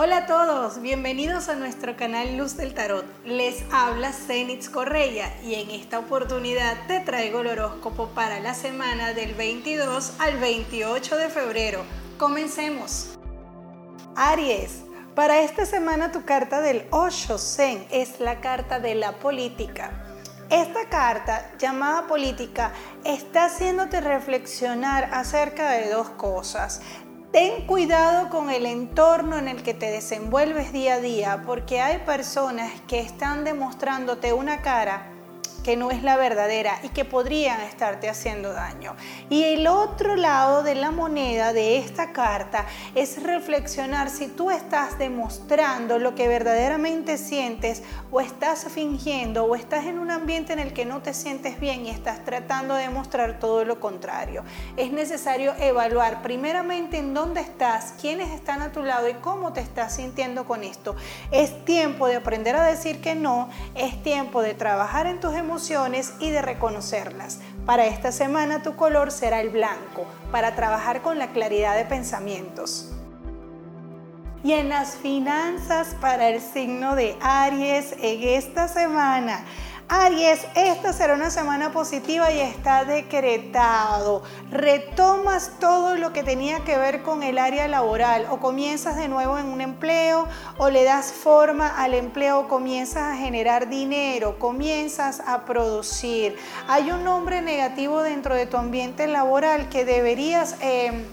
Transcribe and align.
Hola 0.00 0.18
a 0.18 0.26
todos, 0.26 0.80
bienvenidos 0.80 1.48
a 1.48 1.56
nuestro 1.56 1.96
canal 1.96 2.36
Luz 2.36 2.56
del 2.56 2.72
Tarot. 2.72 3.04
Les 3.24 3.64
habla 3.72 4.12
Zenitz 4.12 4.68
Correia 4.68 5.34
y 5.42 5.54
en 5.54 5.72
esta 5.72 5.98
oportunidad 5.98 6.86
te 6.86 7.00
traigo 7.00 7.40
el 7.40 7.48
horóscopo 7.48 8.06
para 8.10 8.38
la 8.38 8.54
semana 8.54 9.12
del 9.12 9.34
22 9.34 10.12
al 10.20 10.38
28 10.38 11.16
de 11.16 11.28
febrero. 11.30 11.82
Comencemos. 12.16 13.18
Aries, 14.14 14.84
para 15.16 15.40
esta 15.40 15.66
semana 15.66 16.12
tu 16.12 16.24
carta 16.24 16.60
del 16.60 16.86
Osho 16.92 17.36
Zen 17.36 17.84
es 17.90 18.20
la 18.20 18.40
carta 18.40 18.78
de 18.78 18.94
la 18.94 19.18
política. 19.18 20.04
Esta 20.48 20.88
carta, 20.88 21.50
llamada 21.58 22.06
política, 22.06 22.72
está 23.04 23.46
haciéndote 23.46 24.00
reflexionar 24.00 25.10
acerca 25.12 25.72
de 25.72 25.90
dos 25.90 26.08
cosas. 26.10 26.82
Ten 27.32 27.66
cuidado 27.66 28.30
con 28.30 28.48
el 28.48 28.64
entorno 28.64 29.36
en 29.36 29.48
el 29.48 29.62
que 29.62 29.74
te 29.74 29.90
desenvuelves 29.90 30.72
día 30.72 30.94
a 30.94 31.00
día, 31.00 31.42
porque 31.46 31.82
hay 31.82 31.98
personas 31.98 32.72
que 32.88 33.00
están 33.00 33.44
demostrándote 33.44 34.32
una 34.32 34.62
cara 34.62 35.17
que 35.62 35.76
no 35.76 35.90
es 35.90 36.02
la 36.02 36.16
verdadera 36.16 36.78
y 36.82 36.88
que 36.90 37.04
podrían 37.04 37.60
estarte 37.60 38.08
haciendo 38.08 38.52
daño. 38.52 38.94
Y 39.28 39.44
el 39.44 39.66
otro 39.66 40.16
lado 40.16 40.62
de 40.62 40.74
la 40.74 40.90
moneda 40.90 41.52
de 41.52 41.78
esta 41.78 42.12
carta 42.12 42.66
es 42.94 43.22
reflexionar 43.22 44.10
si 44.10 44.28
tú 44.28 44.50
estás 44.50 44.98
demostrando 44.98 45.98
lo 45.98 46.14
que 46.14 46.28
verdaderamente 46.28 47.18
sientes 47.18 47.82
o 48.10 48.20
estás 48.20 48.66
fingiendo 48.72 49.44
o 49.44 49.54
estás 49.54 49.86
en 49.86 49.98
un 49.98 50.10
ambiente 50.10 50.52
en 50.52 50.58
el 50.58 50.72
que 50.72 50.84
no 50.84 51.02
te 51.02 51.12
sientes 51.12 51.60
bien 51.60 51.86
y 51.86 51.90
estás 51.90 52.24
tratando 52.24 52.74
de 52.74 52.82
demostrar 52.82 53.38
todo 53.38 53.64
lo 53.64 53.80
contrario. 53.80 54.44
Es 54.76 54.92
necesario 54.92 55.54
evaluar 55.58 56.22
primeramente 56.22 56.98
en 56.98 57.14
dónde 57.14 57.40
estás, 57.40 57.94
quiénes 58.00 58.30
están 58.30 58.62
a 58.62 58.72
tu 58.72 58.82
lado 58.82 59.08
y 59.08 59.14
cómo 59.14 59.52
te 59.52 59.60
estás 59.60 59.96
sintiendo 59.96 60.46
con 60.46 60.64
esto. 60.64 60.96
Es 61.30 61.64
tiempo 61.64 62.06
de 62.06 62.16
aprender 62.16 62.56
a 62.56 62.64
decir 62.64 63.00
que 63.00 63.14
no, 63.14 63.50
es 63.74 64.02
tiempo 64.02 64.40
de 64.40 64.54
trabajar 64.54 65.06
en 65.06 65.20
tus 65.20 65.34
emociones 65.34 65.57
y 66.20 66.30
de 66.30 66.40
reconocerlas. 66.40 67.40
Para 67.66 67.86
esta 67.86 68.12
semana 68.12 68.62
tu 68.62 68.76
color 68.76 69.10
será 69.10 69.40
el 69.40 69.50
blanco, 69.50 70.06
para 70.30 70.54
trabajar 70.54 71.02
con 71.02 71.18
la 71.18 71.32
claridad 71.32 71.76
de 71.76 71.84
pensamientos. 71.84 72.92
Y 74.44 74.52
en 74.52 74.68
las 74.68 74.94
finanzas 74.94 75.96
para 76.00 76.28
el 76.28 76.40
signo 76.40 76.94
de 76.94 77.16
Aries 77.20 77.92
en 78.00 78.22
esta 78.22 78.68
semana 78.68 79.44
Aries, 79.90 80.46
esta 80.54 80.92
será 80.92 81.14
una 81.14 81.30
semana 81.30 81.72
positiva 81.72 82.30
y 82.30 82.40
está 82.40 82.84
decretado. 82.84 84.22
Retomas 84.50 85.52
todo 85.58 85.94
lo 85.94 86.12
que 86.12 86.22
tenía 86.22 86.60
que 86.60 86.76
ver 86.76 87.02
con 87.02 87.22
el 87.22 87.38
área 87.38 87.66
laboral 87.68 88.26
o 88.28 88.38
comienzas 88.38 88.96
de 88.96 89.08
nuevo 89.08 89.38
en 89.38 89.46
un 89.46 89.62
empleo 89.62 90.28
o 90.58 90.68
le 90.68 90.84
das 90.84 91.12
forma 91.12 91.68
al 91.68 91.94
empleo, 91.94 92.48
comienzas 92.48 93.14
a 93.14 93.16
generar 93.16 93.70
dinero, 93.70 94.38
comienzas 94.38 95.22
a 95.26 95.46
producir. 95.46 96.36
Hay 96.68 96.90
un 96.90 97.02
nombre 97.02 97.40
negativo 97.40 98.02
dentro 98.02 98.34
de 98.34 98.44
tu 98.44 98.58
ambiente 98.58 99.06
laboral 99.06 99.70
que 99.70 99.84
deberías... 99.86 100.56
Eh, 100.60 101.06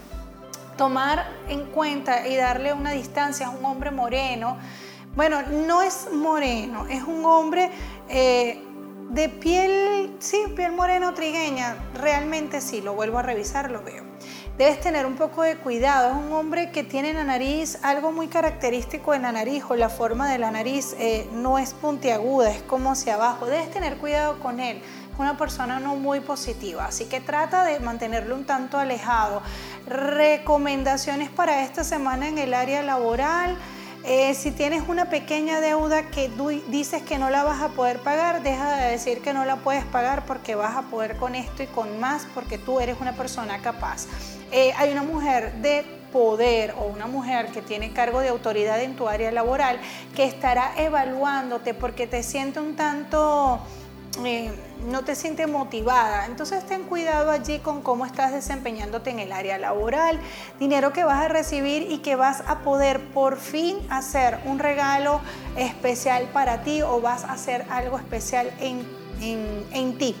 tomar 0.76 1.26
en 1.48 1.64
cuenta 1.64 2.28
y 2.28 2.36
darle 2.36 2.74
una 2.74 2.90
distancia 2.90 3.46
a 3.46 3.50
un 3.50 3.64
hombre 3.64 3.90
moreno. 3.90 4.58
Bueno, 5.16 5.40
no 5.66 5.80
es 5.80 6.08
moreno, 6.12 6.86
es 6.90 7.02
un 7.02 7.24
hombre 7.24 7.70
eh, 8.08 8.62
de 9.10 9.28
piel, 9.28 10.16
sí, 10.18 10.44
piel 10.54 10.72
moreno 10.72 11.14
trigueña, 11.14 11.76
realmente 11.94 12.60
sí, 12.60 12.80
lo 12.80 12.94
vuelvo 12.94 13.18
a 13.18 13.22
revisar, 13.22 13.70
lo 13.70 13.82
veo. 13.82 14.04
Debes 14.58 14.80
tener 14.80 15.04
un 15.04 15.16
poco 15.16 15.42
de 15.42 15.58
cuidado, 15.58 16.10
es 16.10 16.16
un 16.16 16.32
hombre 16.32 16.70
que 16.70 16.82
tiene 16.82 17.10
en 17.10 17.16
la 17.16 17.24
nariz 17.24 17.78
algo 17.82 18.10
muy 18.10 18.26
característico 18.26 19.12
en 19.12 19.22
la 19.22 19.32
nariz 19.32 19.64
o 19.68 19.76
la 19.76 19.90
forma 19.90 20.30
de 20.32 20.38
la 20.38 20.50
nariz 20.50 20.96
eh, 20.98 21.28
no 21.34 21.58
es 21.58 21.74
puntiaguda, 21.74 22.50
es 22.50 22.62
como 22.62 22.92
hacia 22.92 23.14
abajo. 23.14 23.44
Debes 23.46 23.70
tener 23.70 23.98
cuidado 23.98 24.40
con 24.40 24.58
él, 24.58 24.78
es 24.78 25.18
una 25.18 25.36
persona 25.36 25.78
no 25.78 25.94
muy 25.96 26.20
positiva, 26.20 26.86
así 26.86 27.04
que 27.04 27.20
trata 27.20 27.64
de 27.64 27.80
mantenerlo 27.80 28.34
un 28.34 28.46
tanto 28.46 28.78
alejado. 28.78 29.42
Recomendaciones 29.86 31.28
para 31.28 31.62
esta 31.62 31.84
semana 31.84 32.26
en 32.26 32.38
el 32.38 32.54
área 32.54 32.82
laboral 32.82 33.56
eh, 34.06 34.34
si 34.34 34.52
tienes 34.52 34.84
una 34.86 35.10
pequeña 35.10 35.60
deuda 35.60 36.10
que 36.10 36.30
dices 36.68 37.02
que 37.02 37.18
no 37.18 37.28
la 37.28 37.42
vas 37.42 37.60
a 37.60 37.70
poder 37.70 37.98
pagar, 37.98 38.42
deja 38.42 38.76
de 38.76 38.92
decir 38.92 39.20
que 39.20 39.32
no 39.32 39.44
la 39.44 39.56
puedes 39.56 39.84
pagar 39.84 40.24
porque 40.26 40.54
vas 40.54 40.76
a 40.76 40.82
poder 40.82 41.16
con 41.16 41.34
esto 41.34 41.64
y 41.64 41.66
con 41.66 41.98
más 41.98 42.24
porque 42.32 42.56
tú 42.56 42.78
eres 42.78 42.96
una 43.00 43.14
persona 43.14 43.60
capaz. 43.60 44.06
Eh, 44.52 44.72
hay 44.76 44.92
una 44.92 45.02
mujer 45.02 45.54
de 45.54 45.84
poder 46.12 46.74
o 46.78 46.84
una 46.84 47.08
mujer 47.08 47.48
que 47.48 47.62
tiene 47.62 47.92
cargo 47.92 48.20
de 48.20 48.28
autoridad 48.28 48.80
en 48.80 48.94
tu 48.94 49.08
área 49.08 49.32
laboral 49.32 49.80
que 50.14 50.24
estará 50.24 50.72
evaluándote 50.76 51.74
porque 51.74 52.06
te 52.06 52.22
siente 52.22 52.60
un 52.60 52.76
tanto 52.76 53.60
eh, 54.24 54.50
no 54.88 55.04
te 55.04 55.14
sientes 55.14 55.48
motivada. 55.48 56.26
Entonces 56.26 56.64
ten 56.66 56.84
cuidado 56.84 57.30
allí 57.30 57.58
con 57.58 57.82
cómo 57.82 58.06
estás 58.06 58.32
desempeñándote 58.32 59.10
en 59.10 59.18
el 59.18 59.32
área 59.32 59.58
laboral, 59.58 60.20
dinero 60.58 60.92
que 60.92 61.04
vas 61.04 61.24
a 61.24 61.28
recibir 61.28 61.90
y 61.90 61.98
que 61.98 62.16
vas 62.16 62.42
a 62.46 62.60
poder 62.60 63.00
por 63.08 63.38
fin 63.38 63.78
hacer 63.90 64.38
un 64.44 64.58
regalo 64.58 65.20
especial 65.56 66.24
para 66.32 66.62
ti 66.62 66.82
o 66.82 67.00
vas 67.00 67.24
a 67.24 67.32
hacer 67.32 67.66
algo 67.70 67.98
especial 67.98 68.50
en, 68.60 68.86
en 69.72 69.98
ti. 69.98 70.14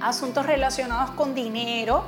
Asuntos 0.00 0.44
relacionados 0.46 1.12
con 1.12 1.34
dinero 1.34 2.04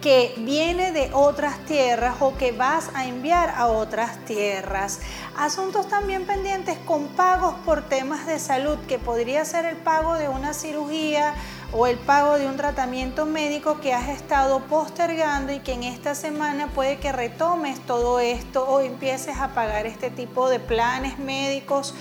que 0.00 0.34
viene 0.38 0.92
de 0.92 1.10
otras 1.12 1.58
tierras 1.64 2.16
o 2.20 2.36
que 2.36 2.52
vas 2.52 2.90
a 2.94 3.06
enviar 3.06 3.50
a 3.50 3.66
otras 3.66 4.24
tierras. 4.24 5.00
Asuntos 5.36 5.88
también 5.88 6.24
pendientes 6.24 6.78
con 6.78 7.08
pagos 7.08 7.54
por 7.64 7.82
temas 7.82 8.26
de 8.26 8.38
salud, 8.38 8.78
que 8.86 8.98
podría 8.98 9.44
ser 9.44 9.64
el 9.64 9.76
pago 9.76 10.14
de 10.14 10.28
una 10.28 10.54
cirugía 10.54 11.34
o 11.72 11.86
el 11.86 11.98
pago 11.98 12.38
de 12.38 12.46
un 12.46 12.56
tratamiento 12.56 13.26
médico 13.26 13.80
que 13.80 13.92
has 13.92 14.08
estado 14.08 14.60
postergando 14.60 15.52
y 15.52 15.60
que 15.60 15.72
en 15.72 15.82
esta 15.82 16.14
semana 16.14 16.68
puede 16.68 16.98
que 16.98 17.12
retomes 17.12 17.78
todo 17.80 18.20
esto 18.20 18.64
o 18.68 18.80
empieces 18.80 19.36
a 19.38 19.48
pagar 19.48 19.86
este 19.86 20.10
tipo 20.10 20.48
de 20.48 20.60
planes 20.60 21.18
médicos 21.18 21.94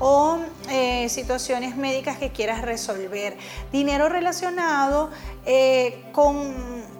o 0.00 0.38
eh, 0.68 1.08
situaciones 1.08 1.76
médicas 1.76 2.18
que 2.18 2.30
quieras 2.30 2.62
resolver. 2.62 3.36
Dinero 3.72 4.08
relacionado 4.08 5.10
eh, 5.46 6.04
con 6.12 6.93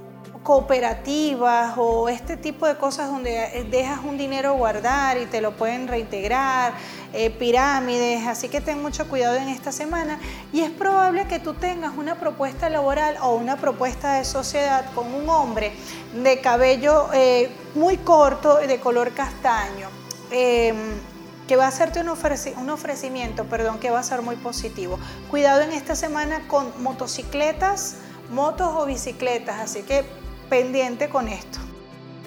cooperativas 0.45 1.73
o 1.79 2.11
este 2.11 2.37
tipo 2.37 2.67
de 2.67 2.77
cosas 2.77 3.11
donde 3.11 3.67
dejas 3.71 4.01
un 4.05 4.19
dinero 4.19 4.55
guardar 4.55 5.17
y 5.17 5.25
te 5.25 5.41
lo 5.41 5.57
pueden 5.57 5.89
reintegrar, 5.89 6.75
eh, 7.15 7.31
pirámides, 7.31 8.27
así 8.27 8.51
que 8.51 8.61
ten 8.61 8.83
mucho 8.83 9.09
cuidado 9.09 9.37
en 9.37 9.49
esta 9.49 9.73
semana 9.73 10.21
y 10.53 10.61
es 10.61 10.71
probable 10.71 11.27
que 11.27 11.41
tú 11.41 11.55
tengas 11.55 11.97
una 11.97 12.17
propuesta 12.17 12.69
laboral 12.69 13.17
o 13.23 13.35
una 13.35 13.57
propuesta 13.57 14.19
de 14.19 14.25
sociedad 14.27 14.85
con 14.95 15.13
un 15.15 15.31
hombre 15.31 15.73
de 16.13 16.39
cabello 16.41 17.09
eh, 17.15 17.51
muy 17.75 17.97
corto 17.97 18.63
y 18.63 18.67
de 18.67 18.79
color 18.79 19.13
castaño. 19.13 19.89
Em, 20.31 20.77
que 21.49 21.57
va 21.57 21.67
a 21.67 21.69
hacerte 21.69 22.01
un, 22.01 22.09
un 22.09 22.71
ofrecimiento, 22.71 23.45
perdón, 23.45 23.79
que 23.79 23.91
va 23.91 23.99
a 23.99 24.03
ser 24.03 24.23
muy 24.23 24.37
positivo. 24.37 24.99
Cuidado 25.31 25.61
en 25.61 25.73
esta 25.73 25.95
semana 25.95 26.49
con 26.49 26.73
motocicletas, 26.83 27.97
motos 28.31 28.73
o 28.75 28.87
bicicletas, 28.87 29.61
así 29.61 29.83
que 29.83 30.07
pendiente 30.49 31.09
con 31.09 31.29
esto. 31.29 31.59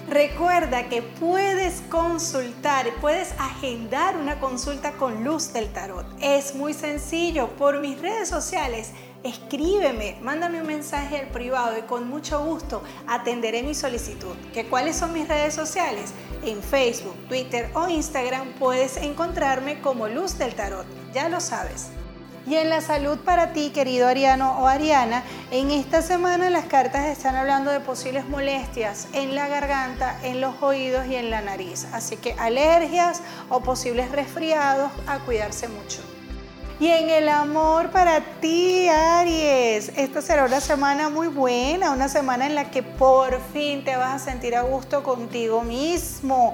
Recuerda 0.10 0.88
que 0.88 1.02
puedes 1.02 1.82
consultar, 1.90 2.86
puedes 3.02 3.34
agendar 3.40 4.16
una 4.16 4.40
consulta 4.40 4.94
con 4.94 5.26
Luz 5.26 5.52
del 5.52 5.68
Tarot. 5.74 6.06
Es 6.22 6.56
muy 6.56 6.74
sencillo, 6.74 7.50
por 7.58 7.82
mis 7.82 8.00
redes 8.00 8.30
sociales, 8.30 8.94
escríbeme, 9.24 10.18
mándame 10.22 10.62
un 10.62 10.68
mensaje 10.68 11.18
al 11.20 11.28
privado 11.28 11.78
y 11.78 11.82
con 11.82 12.08
mucho 12.08 12.42
gusto 12.42 12.84
atenderé 13.06 13.64
mi 13.64 13.76
solicitud. 13.76 14.34
¿Que 14.54 14.66
¿Cuáles 14.68 14.96
son 14.96 15.12
mis 15.12 15.28
redes 15.28 15.54
sociales? 15.54 16.14
En 16.46 16.64
Facebook, 16.64 17.16
Twitter 17.28 17.70
o 17.74 17.90
Instagram 17.90 18.54
puedes 18.54 18.96
encontrarme 18.96 19.82
como 19.82 20.08
Luz 20.08 20.38
del 20.38 20.56
Tarot, 20.56 20.86
ya 21.14 21.28
lo 21.28 21.42
sabes. 21.42 21.90
Y 22.48 22.56
en 22.56 22.70
la 22.70 22.80
salud 22.80 23.18
para 23.18 23.52
ti, 23.52 23.72
querido 23.72 24.08
Ariano 24.08 24.60
o 24.60 24.68
Ariana, 24.68 25.22
en 25.52 25.70
esta 25.70 26.02
semana 26.02 26.50
las 26.50 26.64
cartas 26.64 27.08
están 27.08 27.36
hablando 27.36 27.72
de 27.72 27.82
posibles 27.82 28.30
molestias 28.30 29.10
en 29.12 29.36
la 29.36 29.50
garganta, 29.50 30.18
en 30.24 30.40
los 30.40 30.56
oídos 30.64 31.08
y 31.08 31.16
en 31.16 31.30
la 31.30 31.42
nariz. 31.42 31.88
Así 31.92 32.16
que 32.16 32.36
alergias 32.40 33.22
o 33.50 33.60
posibles 33.60 34.12
resfriados, 34.14 34.90
a 35.08 35.20
cuidarse 35.20 35.68
mucho. 35.68 36.00
Y 36.80 36.88
en 36.88 37.10
el 37.10 37.28
amor 37.28 37.90
para 37.92 38.22
ti, 38.40 38.88
Aries, 38.88 39.92
esta 39.98 40.22
será 40.22 40.46
una 40.46 40.62
semana 40.62 41.10
muy 41.10 41.28
buena, 41.28 41.92
una 41.92 42.08
semana 42.08 42.46
en 42.46 42.56
la 42.56 42.72
que 42.72 42.82
por 42.82 43.42
fin 43.52 43.84
te 43.84 43.98
vas 43.98 44.22
a 44.22 44.26
sentir 44.26 44.56
a 44.56 44.62
gusto 44.62 45.04
contigo 45.04 45.64
mismo. 45.64 46.54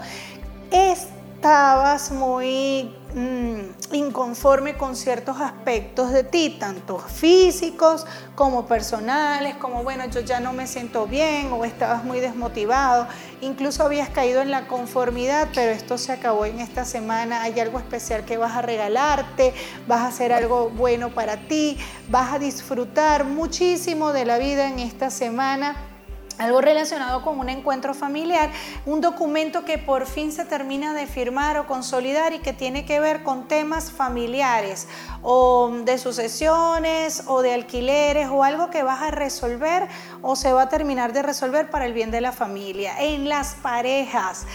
Estabas 1.43 2.09
muy 2.09 2.89
mm, 3.15 3.93
inconforme 3.93 4.77
con 4.77 4.95
ciertos 4.95 5.41
aspectos 5.41 6.13
de 6.13 6.23
ti, 6.23 6.55
tanto 6.57 6.97
físicos 6.99 8.05
como 8.33 8.65
personales, 8.65 9.55
como 9.57 9.83
bueno, 9.83 10.05
yo 10.05 10.21
ya 10.21 10.39
no 10.39 10.53
me 10.53 10.67
siento 10.67 11.05
bien 11.05 11.51
o 11.51 11.65
estabas 11.65 12.05
muy 12.05 12.21
desmotivado, 12.21 13.09
incluso 13.41 13.83
habías 13.83 14.07
caído 14.07 14.41
en 14.41 14.51
la 14.51 14.69
conformidad, 14.69 15.49
pero 15.53 15.73
esto 15.73 15.97
se 15.97 16.13
acabó 16.13 16.45
en 16.45 16.61
esta 16.61 16.85
semana, 16.85 17.41
hay 17.41 17.59
algo 17.59 17.77
especial 17.77 18.23
que 18.23 18.37
vas 18.37 18.55
a 18.55 18.61
regalarte, 18.61 19.53
vas 19.85 19.99
a 19.99 20.07
hacer 20.07 20.31
algo 20.31 20.69
bueno 20.69 21.09
para 21.09 21.35
ti, 21.49 21.77
vas 22.07 22.31
a 22.31 22.39
disfrutar 22.39 23.25
muchísimo 23.25 24.13
de 24.13 24.23
la 24.23 24.37
vida 24.37 24.69
en 24.69 24.79
esta 24.79 25.09
semana 25.09 25.92
algo 26.37 26.61
relacionado 26.61 27.21
con 27.21 27.39
un 27.39 27.49
encuentro 27.49 27.93
familiar, 27.93 28.51
un 28.85 29.01
documento 29.01 29.65
que 29.65 29.77
por 29.77 30.05
fin 30.05 30.31
se 30.31 30.45
termina 30.45 30.93
de 30.93 31.07
firmar 31.07 31.57
o 31.57 31.67
consolidar 31.67 32.33
y 32.33 32.39
que 32.39 32.53
tiene 32.53 32.85
que 32.85 32.99
ver 32.99 33.23
con 33.23 33.47
temas 33.47 33.91
familiares 33.91 34.87
o 35.21 35.71
de 35.83 35.97
sucesiones 35.97 37.23
o 37.27 37.41
de 37.41 37.53
alquileres 37.53 38.29
o 38.29 38.43
algo 38.43 38.69
que 38.69 38.83
vas 38.83 39.01
a 39.01 39.11
resolver 39.11 39.87
o 40.21 40.35
se 40.35 40.53
va 40.53 40.63
a 40.63 40.69
terminar 40.69 41.13
de 41.13 41.21
resolver 41.21 41.69
para 41.69 41.85
el 41.85 41.93
bien 41.93 42.11
de 42.11 42.21
la 42.21 42.31
familia. 42.31 42.95
En 42.99 43.29
las 43.29 43.55
parejas, 43.55 44.45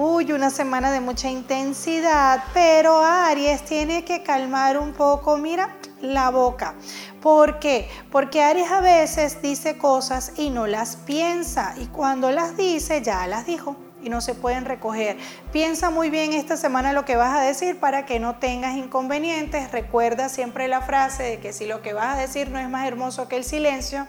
Uy, 0.00 0.30
una 0.30 0.50
semana 0.50 0.92
de 0.92 1.00
mucha 1.00 1.28
intensidad, 1.28 2.44
pero 2.54 3.02
Aries 3.02 3.64
tiene 3.64 4.04
que 4.04 4.22
calmar 4.22 4.78
un 4.78 4.92
poco, 4.92 5.36
mira, 5.38 5.74
la 6.00 6.30
boca. 6.30 6.76
¿Por 7.20 7.58
qué? 7.58 7.88
Porque 8.12 8.40
Aries 8.40 8.70
a 8.70 8.80
veces 8.80 9.42
dice 9.42 9.76
cosas 9.76 10.34
y 10.36 10.50
no 10.50 10.68
las 10.68 10.94
piensa 10.94 11.74
y 11.78 11.86
cuando 11.86 12.30
las 12.30 12.56
dice 12.56 13.02
ya 13.02 13.26
las 13.26 13.44
dijo 13.44 13.74
y 14.00 14.08
no 14.08 14.20
se 14.20 14.36
pueden 14.36 14.66
recoger. 14.66 15.16
Piensa 15.50 15.90
muy 15.90 16.10
bien 16.10 16.32
esta 16.32 16.56
semana 16.56 16.92
lo 16.92 17.04
que 17.04 17.16
vas 17.16 17.36
a 17.36 17.40
decir 17.40 17.80
para 17.80 18.06
que 18.06 18.20
no 18.20 18.36
tengas 18.36 18.76
inconvenientes. 18.76 19.72
Recuerda 19.72 20.28
siempre 20.28 20.68
la 20.68 20.80
frase 20.80 21.24
de 21.24 21.40
que 21.40 21.52
si 21.52 21.66
lo 21.66 21.82
que 21.82 21.92
vas 21.92 22.16
a 22.16 22.20
decir 22.20 22.50
no 22.50 22.60
es 22.60 22.68
más 22.68 22.86
hermoso 22.86 23.26
que 23.26 23.36
el 23.36 23.42
silencio, 23.42 24.06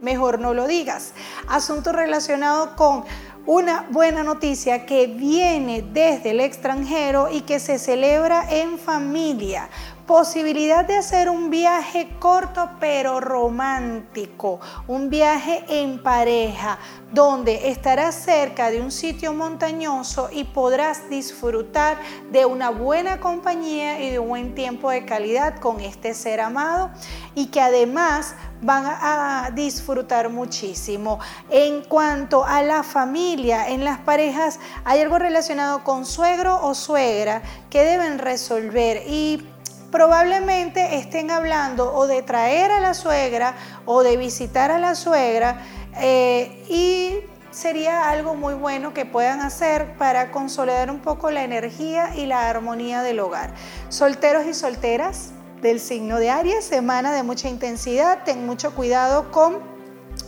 mejor 0.00 0.38
no 0.40 0.54
lo 0.54 0.66
digas. 0.66 1.12
Asunto 1.48 1.92
relacionado 1.92 2.76
con 2.76 3.04
una 3.48 3.86
buena 3.88 4.22
noticia 4.22 4.84
que 4.84 5.06
viene 5.06 5.80
desde 5.80 6.32
el 6.32 6.40
extranjero 6.40 7.30
y 7.32 7.40
que 7.40 7.58
se 7.60 7.78
celebra 7.78 8.46
en 8.50 8.78
familia 8.78 9.70
posibilidad 10.08 10.86
de 10.86 10.96
hacer 10.96 11.28
un 11.28 11.50
viaje 11.50 12.08
corto 12.18 12.70
pero 12.80 13.20
romántico, 13.20 14.58
un 14.86 15.10
viaje 15.10 15.62
en 15.68 16.02
pareja, 16.02 16.78
donde 17.12 17.68
estarás 17.68 18.14
cerca 18.14 18.70
de 18.70 18.80
un 18.80 18.90
sitio 18.90 19.34
montañoso 19.34 20.30
y 20.32 20.44
podrás 20.44 21.10
disfrutar 21.10 21.98
de 22.32 22.46
una 22.46 22.70
buena 22.70 23.20
compañía 23.20 24.00
y 24.00 24.10
de 24.10 24.18
un 24.18 24.28
buen 24.28 24.54
tiempo 24.54 24.90
de 24.90 25.04
calidad 25.04 25.60
con 25.60 25.78
este 25.80 26.14
ser 26.14 26.40
amado 26.40 26.90
y 27.34 27.48
que 27.48 27.60
además 27.60 28.34
van 28.62 28.84
a 28.86 29.50
disfrutar 29.54 30.30
muchísimo. 30.30 31.18
En 31.50 31.82
cuanto 31.84 32.44
a 32.44 32.62
la 32.62 32.82
familia, 32.82 33.68
en 33.68 33.84
las 33.84 33.98
parejas 33.98 34.58
hay 34.84 35.00
algo 35.00 35.18
relacionado 35.18 35.84
con 35.84 36.06
suegro 36.06 36.58
o 36.62 36.74
suegra 36.74 37.42
que 37.68 37.84
deben 37.84 38.18
resolver 38.18 39.02
y 39.06 39.46
probablemente 39.90 40.96
estén 40.96 41.30
hablando 41.30 41.94
o 41.94 42.06
de 42.06 42.22
traer 42.22 42.70
a 42.70 42.80
la 42.80 42.94
suegra 42.94 43.54
o 43.86 44.02
de 44.02 44.16
visitar 44.16 44.70
a 44.70 44.78
la 44.78 44.94
suegra 44.94 45.62
eh, 45.96 46.64
y 46.68 47.20
sería 47.50 48.08
algo 48.08 48.34
muy 48.34 48.54
bueno 48.54 48.92
que 48.92 49.04
puedan 49.04 49.40
hacer 49.40 49.96
para 49.96 50.30
consolidar 50.30 50.90
un 50.90 51.00
poco 51.00 51.30
la 51.30 51.42
energía 51.42 52.14
y 52.14 52.26
la 52.26 52.48
armonía 52.48 53.02
del 53.02 53.20
hogar. 53.20 53.54
Solteros 53.88 54.46
y 54.46 54.54
solteras 54.54 55.30
del 55.62 55.80
signo 55.80 56.18
de 56.18 56.30
Aries, 56.30 56.64
semana 56.64 57.12
de 57.12 57.22
mucha 57.22 57.48
intensidad, 57.48 58.22
ten 58.24 58.46
mucho 58.46 58.74
cuidado 58.74 59.30
con 59.32 59.58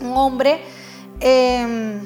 un 0.01 0.17
hombre. 0.17 0.61
Em, 1.21 2.01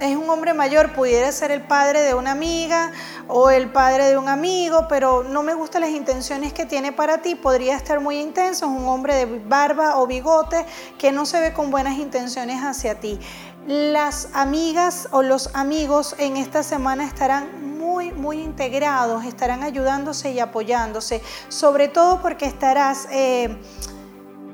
es 0.00 0.16
un 0.16 0.28
hombre 0.28 0.54
mayor, 0.54 0.92
pudiera 0.92 1.30
ser 1.32 1.50
el 1.50 1.62
padre 1.62 2.00
de 2.02 2.14
una 2.14 2.32
amiga 2.32 2.92
o 3.28 3.50
el 3.50 3.70
padre 3.70 4.06
de 4.06 4.18
un 4.18 4.28
amigo, 4.28 4.86
pero 4.88 5.22
no 5.22 5.42
me 5.42 5.54
gustan 5.54 5.82
las 5.82 5.90
intenciones 5.90 6.52
que 6.52 6.66
tiene 6.66 6.92
para 6.92 7.22
ti, 7.22 7.34
podría 7.34 7.76
estar 7.76 8.00
muy 8.00 8.18
intenso, 8.18 8.66
es 8.66 8.72
un 8.72 8.86
hombre 8.86 9.14
de 9.14 9.26
barba 9.40 9.98
o 9.98 10.06
bigote 10.06 10.66
que 10.98 11.12
no 11.12 11.26
se 11.26 11.40
ve 11.40 11.52
con 11.52 11.70
buenas 11.70 11.98
intenciones 11.98 12.62
hacia 12.62 13.00
ti. 13.00 13.18
Las 13.66 14.28
amigas 14.32 15.08
o 15.10 15.22
los 15.22 15.50
amigos 15.54 16.14
en 16.18 16.36
esta 16.36 16.62
semana 16.62 17.04
estarán 17.04 17.78
muy, 17.78 18.12
muy 18.12 18.40
integrados, 18.40 19.24
estarán 19.24 19.62
ayudándose 19.62 20.30
y 20.30 20.40
apoyándose, 20.40 21.22
sobre 21.48 21.88
todo 21.88 22.20
porque 22.20 22.46
estarás... 22.46 23.08
Eh, 23.10 23.56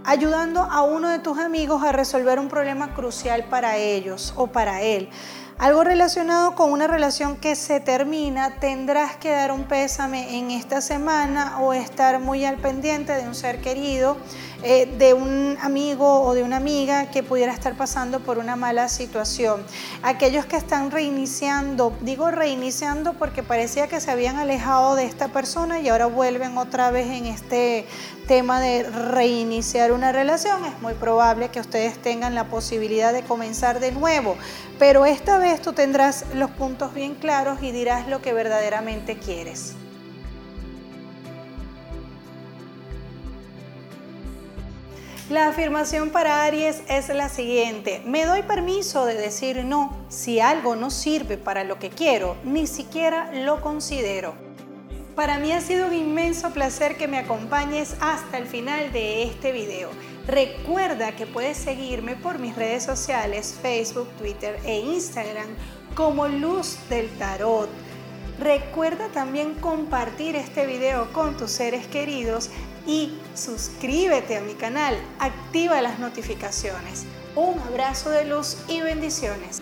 ayudando 0.04 0.60
a 0.62 0.82
uno 0.82 1.08
de 1.08 1.18
tus 1.18 1.38
amigos 1.38 1.82
a 1.82 1.92
resolver 1.92 2.38
un 2.38 2.48
problema 2.48 2.94
crucial 2.94 3.44
para 3.44 3.76
ellos 3.76 4.32
o 4.36 4.46
para 4.46 4.82
él. 4.82 5.08
Algo 5.58 5.84
relacionado 5.84 6.56
con 6.56 6.72
una 6.72 6.88
relación 6.88 7.36
que 7.36 7.54
se 7.54 7.78
termina, 7.78 8.58
tendrás 8.58 9.16
que 9.16 9.30
dar 9.30 9.52
un 9.52 9.64
pésame 9.64 10.38
en 10.38 10.50
esta 10.50 10.80
semana 10.80 11.60
o 11.60 11.72
estar 11.72 12.18
muy 12.18 12.44
al 12.44 12.56
pendiente 12.56 13.12
de 13.12 13.28
un 13.28 13.34
ser 13.34 13.60
querido 13.60 14.16
eh, 14.64 14.86
de 14.98 15.12
un 15.12 15.58
amigo 15.60 16.22
o 16.22 16.34
de 16.34 16.42
una 16.42 16.56
amiga 16.56 17.10
que 17.10 17.22
pudiera 17.22 17.52
estar 17.52 17.76
pasando 17.76 18.20
por 18.20 18.38
una 18.38 18.54
mala 18.54 18.88
situación. 18.88 19.64
Aquellos 20.02 20.46
que 20.46 20.56
están 20.56 20.90
reiniciando, 20.90 21.92
digo 22.00 22.30
reiniciando 22.30 23.14
porque 23.14 23.42
parecía 23.42 23.88
que 23.88 24.00
se 24.00 24.10
habían 24.10 24.36
alejado 24.36 24.94
de 24.94 25.04
esta 25.04 25.28
persona 25.28 25.80
y 25.80 25.88
ahora 25.88 26.06
vuelven 26.06 26.56
otra 26.58 26.90
vez 26.90 27.08
en 27.08 27.26
este 27.26 27.86
tema 28.26 28.60
de 28.60 28.84
reiniciar 28.84 29.92
una 29.92 30.12
relación, 30.12 30.64
es 30.64 30.80
muy 30.80 30.94
probable 30.94 31.48
que 31.48 31.60
ustedes 31.60 32.00
tengan 32.00 32.34
la 32.34 32.44
posibilidad 32.44 33.12
de 33.12 33.22
comenzar 33.22 33.80
de 33.80 33.92
nuevo, 33.92 34.36
pero 34.78 35.06
esta 35.06 35.38
vez 35.38 35.60
tú 35.60 35.72
tendrás 35.72 36.24
los 36.34 36.50
puntos 36.50 36.94
bien 36.94 37.14
claros 37.14 37.62
y 37.62 37.72
dirás 37.72 38.06
lo 38.08 38.22
que 38.22 38.32
verdaderamente 38.32 39.18
quieres. 39.18 39.74
La 45.32 45.48
afirmación 45.48 46.10
para 46.10 46.44
Aries 46.44 46.82
es 46.90 47.08
la 47.08 47.30
siguiente. 47.30 48.02
Me 48.04 48.26
doy 48.26 48.42
permiso 48.42 49.06
de 49.06 49.14
decir 49.14 49.64
no. 49.64 49.96
Si 50.10 50.40
algo 50.40 50.76
no 50.76 50.90
sirve 50.90 51.38
para 51.38 51.64
lo 51.64 51.78
que 51.78 51.88
quiero, 51.88 52.36
ni 52.44 52.66
siquiera 52.66 53.32
lo 53.32 53.62
considero. 53.62 54.34
Para 55.16 55.38
mí 55.38 55.50
ha 55.52 55.62
sido 55.62 55.86
un 55.86 55.94
inmenso 55.94 56.50
placer 56.50 56.98
que 56.98 57.08
me 57.08 57.16
acompañes 57.16 57.96
hasta 58.00 58.36
el 58.36 58.46
final 58.46 58.92
de 58.92 59.22
este 59.22 59.52
video. 59.52 59.88
Recuerda 60.26 61.12
que 61.12 61.26
puedes 61.26 61.56
seguirme 61.56 62.14
por 62.14 62.38
mis 62.38 62.54
redes 62.54 62.82
sociales, 62.82 63.58
Facebook, 63.62 64.08
Twitter 64.18 64.60
e 64.66 64.80
Instagram 64.80 65.48
como 65.94 66.28
Luz 66.28 66.76
del 66.90 67.08
Tarot. 67.16 67.70
Recuerda 68.38 69.08
también 69.08 69.54
compartir 69.54 70.36
este 70.36 70.66
video 70.66 71.10
con 71.14 71.38
tus 71.38 71.52
seres 71.52 71.86
queridos 71.86 72.50
y 72.86 73.12
suscríbete 73.34 74.36
a 74.36 74.40
mi 74.40 74.54
canal, 74.54 74.96
activa 75.18 75.82
las 75.82 75.98
notificaciones. 75.98 77.04
Un 77.36 77.58
abrazo 77.60 78.10
de 78.10 78.24
luz 78.24 78.56
y 78.68 78.80
bendiciones. 78.80 79.60